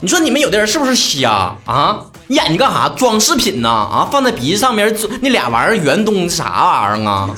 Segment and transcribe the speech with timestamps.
[0.00, 2.00] 你说你们有的人是不是瞎啊？
[2.26, 2.88] 你眼睛干啥？
[2.96, 3.68] 装饰品呢？
[3.68, 7.30] 啊，放在鼻子上面那俩玩意儿圆东啥玩意儿啊？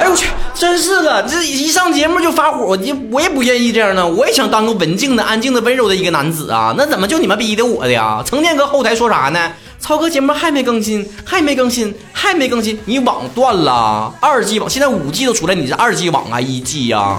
[0.00, 2.78] 哎呦我去，真是的，这一上节目就发火，我
[3.12, 8.20] 我也不愿意这样呢，我也想当个文静的、安静的、温柔的一个男子啊，那怎么就你们逼的我的呀？
[8.26, 9.52] 成天搁后台说啥呢？
[9.80, 14.12] 超哥节目还没更新，还没更新，还没更新，你网断了？
[14.20, 16.40] 二 G 网现在五 G 都出来，你是二 G 网啊？
[16.40, 17.16] 一 G 呀？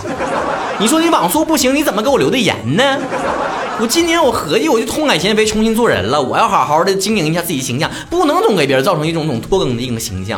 [0.78, 2.98] 你说你网速不行，你怎么给我留的言呢？
[3.80, 6.22] 我今年我合计，我就痛改前非，重新做人了。
[6.22, 10.38] 我要好好的经营一下自己形象，不能总给别人造成一种种拖更的一种形象。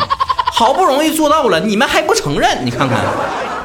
[0.54, 2.63] 好不容易做到了，你们还不承认？
[2.63, 2.99] 你看看，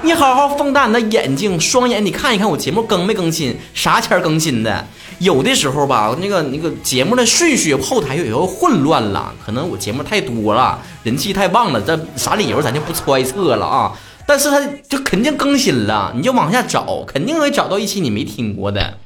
[0.07, 4.87] 你好好放大你的眼睛、双眼，你看一看我节目更没更新，啥前更新的？
[5.19, 13.93] 有的时候吧，那个那个节目的顺序后台有时候混乱了，可能我节目太多了，人气太旺了，这啥理由咱就不揣测了啊。
[14.25, 18.99] 但是他就肯定更新了，你就往下找，肯定会找到一期你没听过的。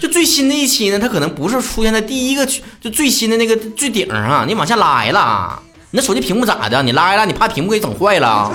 [0.00, 2.46] 就最新的一期呢，它可能不是出现在第一个，
[2.80, 5.60] 就最新的那个最顶上，你往下拉了。
[5.90, 6.82] 你那手机屏幕咋的？
[6.82, 8.50] 你拉一拉，你怕屏幕给整坏了？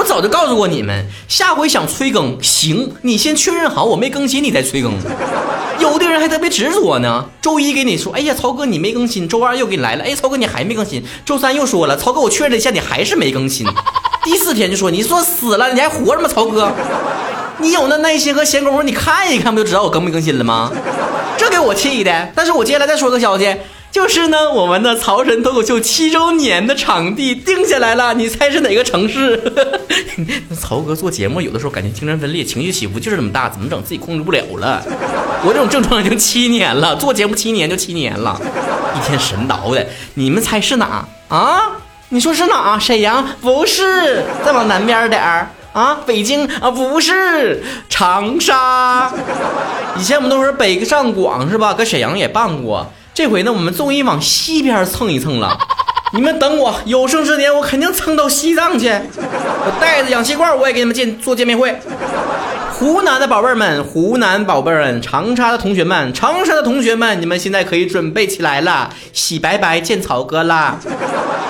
[0.00, 4.94] 我早就告诉过你们，下回想催更，行，你先确认好我没更新，你再催更。
[5.78, 13.66] 有的人还特别执着呢，周一给你说，哎呀，曹哥你没更新，周二又给你来了，哎，曹哥你还没更新，周三又说了，曹哥我确认一下，你还是没更新。
[14.24, 16.72] 第四天就说，你说死了，你还活着吗，曹哥？
[17.58, 20.72] 你有那耐心和闲工夫，你看一看不就知道我更没更新了吗？
[21.36, 22.32] 这给我气的。
[22.34, 23.54] 但是我接下来再说个消息，
[23.90, 29.52] 就是呢，我们的曹神脱口秀七周年的场地定下来了，你猜是哪个城市？
[30.58, 34.82] 曹哥做节目有的时候感觉精神分裂，情绪起伏就是这么大，怎么整自己控制不了了？
[35.44, 38.40] 我这种症状已经七年了，做节目七年就七年了，
[38.96, 39.84] 一天神叨的。
[40.14, 41.60] 你们猜是哪啊？
[42.10, 42.78] 你说是哪？
[42.78, 45.50] 沈阳不是，再往南边点儿。
[45.72, 49.12] 啊，北京啊，不是长沙。
[49.96, 51.72] 以前我们都是北上广是吧？
[51.72, 52.92] 搁沈阳也办过。
[53.22, 55.54] 这回呢，我们终于往西边蹭一蹭了。
[56.14, 58.88] 你们等我，有生之年我肯定蹭到西藏去。
[58.88, 61.78] 我带着氧气罐，我也给你们见做见面会。
[62.72, 70.78] 湖南的宝贝们，湖南宝贝们，长沙的同学们，长沙的同学们，你们现在可以准备起来了，洗白白见草哥啦！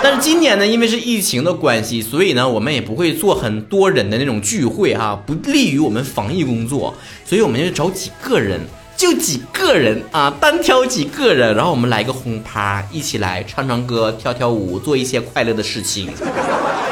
[0.03, 6.93] 但是今年呢，因为是疫情的关系，所以呢，我们也不会做很多人的那种聚会哈，不利于我们防疫工作，
[7.25, 8.61] 所以我们就找几个人。
[9.01, 16.13] 就几个人啊，单挑几个人，然后我们来个轰趴，一起来唱唱歌、跳跳舞，做一些快乐的事情。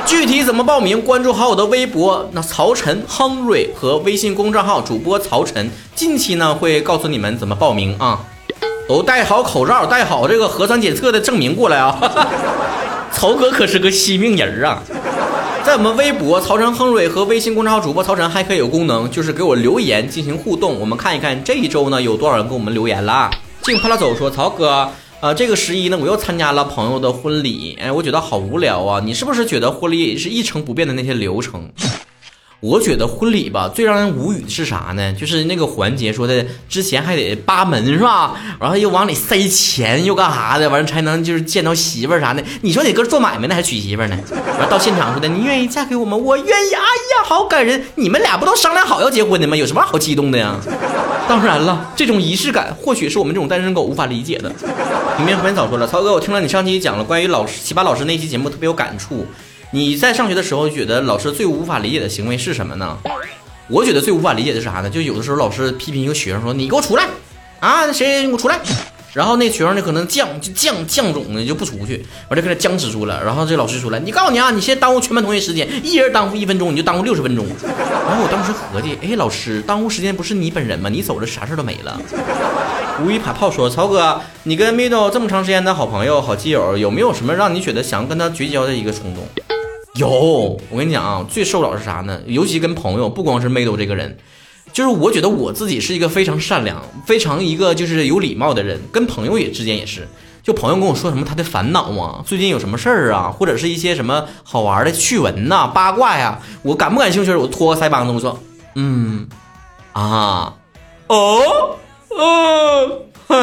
[0.06, 1.02] 具体怎么报名？
[1.02, 8.18] 关注好我的微博，那曹晨亨瑞和微信公众号主播曹晨，近期呢会告诉你们怎么报名啊。
[8.88, 12.00] 都戴好口罩，戴好这个核酸检测的证明过来啊。
[13.12, 14.82] 曹哥可是个惜命人啊。
[15.68, 20.80] 在我们微博曹晨亨瑞和微信公众号主播曹晨还可以有功能，就是给我留言进行互动。
[20.80, 23.30] 我们看一看这一周呢有多少人给我们留言了。
[23.60, 24.88] 静拍了走说曹哥，
[25.20, 29.02] 呃，这个十一呢我又参加了朋友的婚礼，哎，我觉得好无聊啊。
[29.04, 31.68] 你是不是觉得婚礼是一成不变的那些流程？
[32.60, 35.12] 我觉得婚礼吧，最让人无语的是啥呢？
[35.12, 38.34] 就是那个环节说的，之前还得扒门是吧？
[38.60, 40.68] 然后又往里塞钱，又干啥的？
[40.68, 42.42] 完了才能就是见到媳妇儿啥的。
[42.62, 44.18] 你说你搁这做买卖呢，还娶媳妇儿呢？
[44.58, 46.16] 完到现场说的，你愿意嫁给我吗？
[46.16, 46.74] 我愿意。
[46.74, 47.80] 哎呀，好感人！
[47.94, 49.56] 你们俩不都商量好要结婚的吗？
[49.56, 50.56] 有什么好激动的呀？
[51.28, 54.48] 当然了，这种仪式感或许是我们这种单身狗无法理解的。
[55.18, 59.24] 里面很早说了，曹哥，我听了你上期讲了关于老师奇葩老师那期节目，特别有感触。
[59.70, 62.96] 你在上学的时候觉得老师最无法理解的行为是什么呢？
[63.68, 64.88] 我觉得最无法理解的是啥呢？
[64.88, 67.06] 就有的时候老师批评一个学生说：“你给我出来
[67.60, 67.86] 啊！
[67.92, 68.58] 谁谁给我出来！”
[69.12, 73.22] 然后那学生呢可能犟就犟犟种的就不出去，完就跟他僵持住了。
[73.22, 80.88] 然后这老师说了：“你告诉你啊，你现在耽误全班同学时间，一人耽误一分钟，你就耽误六十分钟。”然后我当时合计：“哎，老师耽误时间不是你本人吗？
[80.88, 82.00] 你走了啥事都没了。”
[83.04, 89.26] 吴一爬炮说：“曹哥，你跟 Middle 这么长时间的好朋友、好基友，有没有什么让你觉得想跟他绝交的一个冲动？”
[89.98, 90.08] 有，
[90.70, 92.20] 我跟你讲啊，最受不了是啥呢？
[92.26, 94.16] 尤其跟朋友，不光是妹兜这个人，
[94.72, 100.06] 就是我觉得我自己是一个非常善良、非常一个就是有礼貌的人，跟朋友也之间也是。
[100.40, 107.34] 就朋友跟我说什么他的烦恼啊，最近有什么事儿啊，或者是一些什么好玩的趣闻呐、八卦呀，我感不感兴趣？
[107.34, 108.38] 我托腮帮子，我说，
[108.76, 109.28] 嗯，
[109.92, 110.54] 啊，
[111.08, 111.76] 哦，
[112.16, 113.07] 嗯。
[113.28, 113.36] 嘿，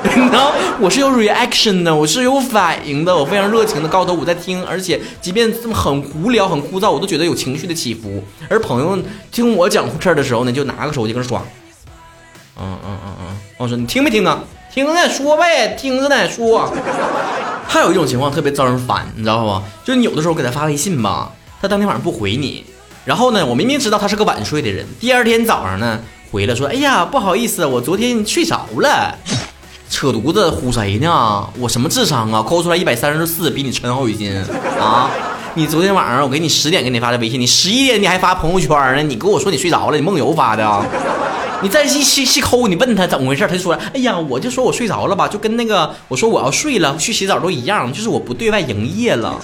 [0.32, 8.24] 然后我是有 reaction 的，我是有反应的，我非常热情的告诉他我在听，而且即便这么很无聊、很枯燥，我都觉得有情绪的起伏。
[8.48, 8.98] 而朋友
[9.30, 11.38] 听我讲事儿的时候呢，就拿个手机搁那刷。
[12.58, 14.42] 嗯嗯嗯嗯，我说你听没听啊？
[14.72, 16.72] 听着呢，说呗，听着呢，说。
[17.68, 19.62] 还有一种情况特别招人烦，你知道吗？
[19.84, 21.30] 就是你有的时候给他发微信吧，
[21.60, 22.64] 他当天晚上不回你，
[23.04, 26.00] 然后呢，我明明知道他是个晚睡的人，第二天早上呢
[26.34, 29.16] 回来说，哎呀，不好意思，我昨天睡着了。
[29.88, 31.48] 扯犊子，唬谁呢？
[31.60, 32.42] 我什么智商啊？
[32.42, 34.36] 抠出来一百三十四，比你沉好几斤
[34.80, 35.08] 啊！
[35.54, 39.02] 你昨天晚上我给你十点给你发的微信，你十一点你还发朋友圈呢？
[39.04, 40.82] 你跟我说你睡着了，你梦游发的？
[41.62, 49.40] 你再细细细抠，你问他怎么回事，他就说：“哎呀，我就说我睡着了吧，就跟那个我说我要睡了去洗澡都一样，就是我不对外营业了。”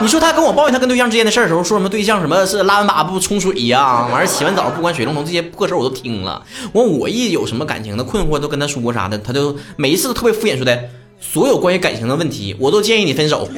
[0.00, 6.42] 你说他跟我抱怨他跟对象之间的事儿的时候，说什么对象什么是拉完粑不冲水呀，完事洗完澡不关水龙头这些破事儿我都听了。
[6.72, 10.88] 我我一有什么感情的困惑都跟他说啥的，他就每一次都特别敷衍说的，
[11.20, 13.48] 所有关于感情的问题我都建议你分手。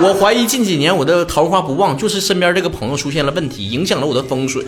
[0.00, 4.64] 我怀疑近几年我的桃花不旺，就是身边这个朋友出现了问题，影响了我的风水。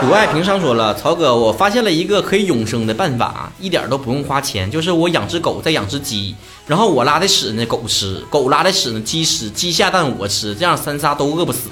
[0.00, 6.34] 古爱平商说了，曹哥，我发现了一个可以永生的办法，一点都不用花钱，就是我养只狗，再养只鸡，
[6.66, 11.68] 然后我拉的屎呢狗吃，狗拉的屎呢鸡吃，鸡下蛋我吃，这样三仨都饿不死。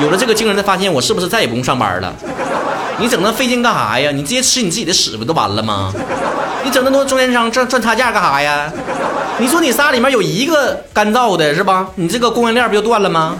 [0.00, 2.10] 有了这个惊人的发现，我是不是再也不用上班了？
[2.98, 4.10] 你整那费劲干啥呀？
[4.10, 5.92] 你直接吃你自己的屎不就完了吗？
[6.68, 8.70] 你整那么多中间商赚赚差价干啥呀？
[9.40, 11.88] 你说你仨里面有一个干燥的是吧？
[11.94, 13.38] 你这个供应链不就断了吗？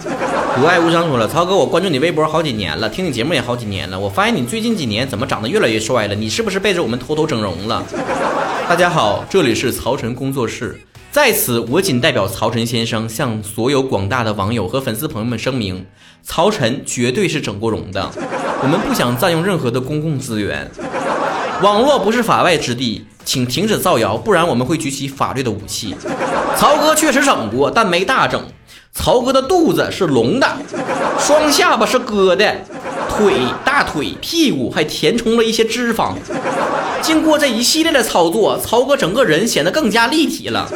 [0.58, 6.14] 无爱无伤说了，曹哥，我关注你微博好几年了，听你节目也好几年了，我发现你最近几年怎么长得越来越帅了？
[6.14, 7.84] 你是不是背着我们偷偷整容了？
[8.66, 10.80] 大家好，这里是曹晨工作室，
[11.12, 15.84] 在此我仅代表曹晨先生向所有广大的网友和粉丝朋友们声明，
[16.22, 18.10] 曹晨绝对是整过容的，
[18.62, 20.66] 我们不想占用任何的公共资源，
[21.60, 23.04] 网络不是法外之地。
[23.28, 25.94] 请停止造谣，不然我们会举起法律的武器。
[26.56, 28.42] 曹哥确实整过，但没大整。
[28.94, 30.50] 曹哥的肚子是隆的，
[31.18, 32.56] 双下巴是割的，
[33.06, 33.34] 腿、
[33.66, 36.14] 大腿、屁股还填充了一些脂肪。
[37.02, 40.66] 经过这一系列的操作，曹哥整个人显得更加立体了。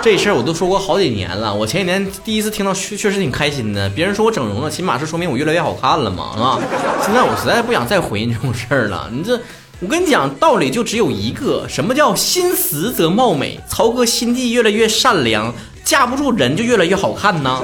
[0.00, 3.90] 这事儿我都说过好几年了，我前几年第一次听到，确确实挺开心的。
[3.90, 6.60] 别人说我整容了，起码是说明我越来越好看了嘛，是吧？
[7.04, 9.40] 现在我实在不想再回你这种事儿了，你这。
[9.84, 13.60] 我跟你讲，道理就只有一个，什么叫心慈则貌美？
[13.68, 15.52] 曹哥心地越来越善良，
[15.84, 17.60] 架不住人就越来越好看呢。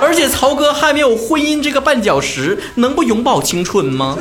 [0.00, 4.16] 而且曹哥还没有婚姻这个绊脚石，能不永葆青春吗？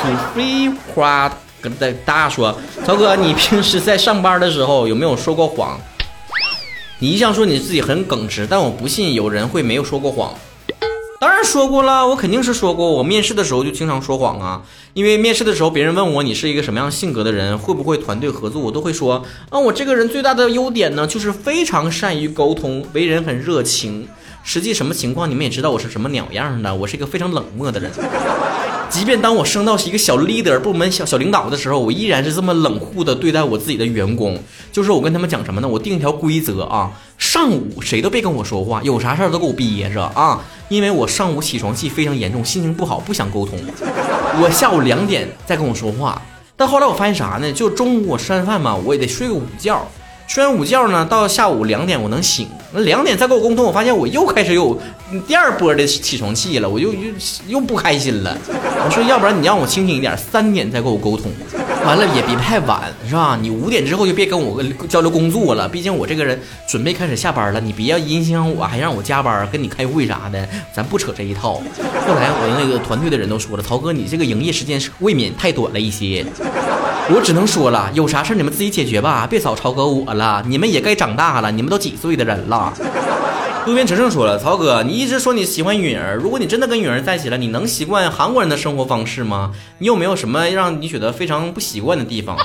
[0.00, 1.28] 土飞花
[1.60, 2.56] 跟大家说，
[2.86, 5.76] 曹哥，你平时在上班的时候有没有说过谎？
[7.00, 10.32] 你一向说你自己很耿直，但我不信有人会没有说过谎。
[11.20, 12.90] 当然说过了，我肯定是说过。
[12.90, 14.62] 我面试的时候就经常说谎啊，
[14.94, 24.08] 因为面试的时候别人问我你是一个什么样性格的人，会不会团队合作，我都会说啊，我这个人最大的优点呢就是非常善于沟通，为人很热情。
[24.42, 27.90] 实际什么情况你们也知道我是什么鸟样的，我是一个非常冷漠的人。
[28.88, 34.42] 即便当我升到是一个小 leader 部门小小领导的时候，我依然是这么冷酷的对待我自己的员工。
[34.72, 35.68] 就是我跟他们讲什么呢？
[35.68, 36.90] 我定一条规则啊，
[37.20, 40.40] 上午谁都别跟我说话，有啥事儿都给我憋着啊，
[40.70, 43.58] 因为我上午起床气非常严重，心情不好，不想沟通。
[44.42, 46.20] 我下午两点再跟我说话。
[46.56, 47.52] 但后来我发现啥呢？
[47.52, 49.86] 就中午我吃完饭嘛，我也得睡个午觉。
[50.26, 52.48] 睡完午觉呢，到下午两点我能醒。
[52.72, 54.80] 那两点再跟我沟通，我发现我又开始有
[55.26, 57.00] 第二波的起床气了，我又又
[57.48, 58.34] 又不开心了。
[58.48, 61.30] 我说，要不然你让我清醒一点，三点再跟我沟通，
[61.84, 63.38] 完了也别太晚，是吧？
[63.40, 66.38] 你五点之后就别跟我交流工作了，毕竟我这个人
[66.68, 71.54] 准备开始下班了，你别影响我，还让我加班跟你开会啥的，咱不扯这一套。
[71.54, 76.24] 后来我那个团队的人都说了，曹哥，你这个营业时间是未免太短了一些。
[77.12, 80.42] 我只能说了，有啥事你们自己解决吧，别找曹哥我了。
[80.46, 82.72] 你们也该长大了，你们都几岁的人了。
[83.70, 89.52] 路边陈胜说了，曹哥，你一直说你喜欢允儿，如果你真的跟允儿在一起了，你能习惯韩国人的生活方式吗？
[89.78, 92.36] 你有没有什么让你觉得非常不习惯的地方？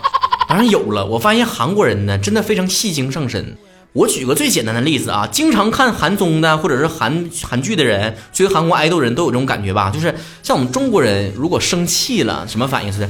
[0.48, 3.58] 当然有了，我发现韩国人呢，真的非常戏精上身。
[3.94, 9.90] 我举个最简单的例子啊，经常看韩综的或者是韩韩剧的人，追韩国爱豆人都有这种感觉吧？
[9.90, 10.14] 就是
[10.44, 13.10] 像我们中国人，如果生气了，什么反应是？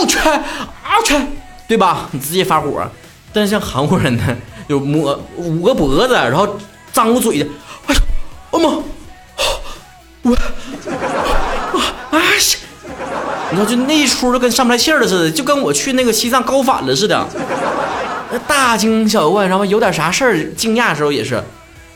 [0.00, 1.16] 我去，我去，
[1.66, 2.08] 对吧？
[2.12, 2.80] 你直接发火。
[3.32, 4.36] 但是像韩国人呢，
[4.68, 6.56] 就摸捂个脖子，然后
[6.92, 7.46] 张嘴的，
[7.86, 8.00] 哎呀，
[8.50, 8.82] 欧姆，
[10.22, 10.34] 我，
[12.10, 12.58] 啊，是
[13.50, 17.26] 你说，就那一出就跟上不来气儿似的，就跟我去那个西藏高反了似的，
[18.46, 21.42] 大惊小怪，然后有点啥事儿惊讶的时候也是，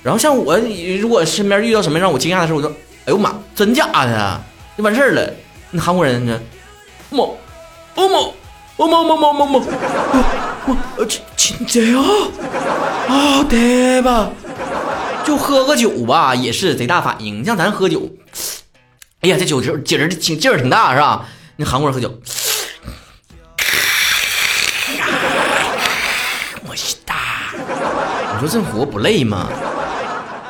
[0.03, 0.59] 然后像我
[1.01, 2.75] 如果身边遇到什么让我惊讶的时候，我就，哎
[3.07, 4.41] 呦妈，真假的，
[4.77, 5.31] 就完事儿了。
[5.71, 6.41] 那韩国人呢？
[7.11, 7.37] 么，
[7.95, 8.35] 么么，
[8.77, 9.63] 么么么么么么，
[10.67, 12.03] 我我亲亲姐啊，
[13.09, 14.31] 啊对吧？
[15.25, 17.40] 就喝个酒吧，也是贼大反应。
[17.40, 18.11] 你像咱喝酒，
[19.21, 21.26] 哎呀，这酒劲儿劲儿挺劲儿挺大，是吧？
[21.57, 22.12] 那韩国人喝酒，
[26.69, 27.54] 我西大，
[28.35, 29.49] 你说这活不累吗？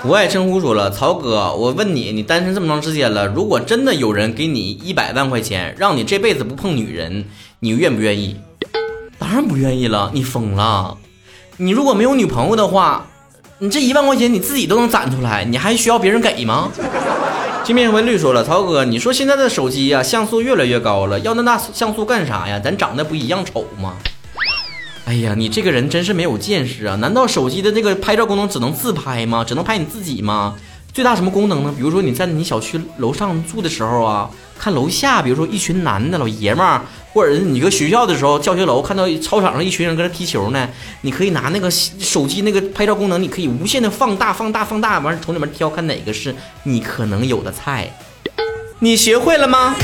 [0.02, 7.24] 不爱称呼说了，曹哥，我问你，你单身这么长时间了，如果真的有人给你一百万块钱，让你这辈子不碰女人，
[7.60, 8.36] 你愿不愿意？
[9.18, 10.98] 当然不愿意了，你疯了！
[11.56, 13.06] 你如果没有女朋友的话，
[13.64, 16.70] 你这一万块钱你自己都能攒出来，你还需要别人给吗？
[17.64, 22.60] 金面文绿说了，曹哥，你说现在的手机呀，像素越来越高了，要那大像素干啥呀？
[22.62, 23.94] 咱长得不一样丑吗？
[25.06, 26.96] 哎呀，你这个人真是没有见识啊！
[26.96, 29.42] 难道手机的那个拍照功能只能自拍吗？
[29.42, 30.56] 只能拍你自己吗？
[30.94, 31.74] 最大什么功能呢？
[31.76, 36.80] 比如说你在你小区楼上住的时候啊，看楼下，比如说一群男的老爷们儿，
[37.12, 40.68] 或者是你搁学校的时候，教学楼看到操场上一群人搁那踢球呢，
[41.00, 46.32] 你可以拿那个手机那个拍照功能，你可以无限的放大、放大、放大，完从里面挑看哪个是
[46.62, 47.90] 你可能有的菜。
[48.78, 49.74] 你学会了吗？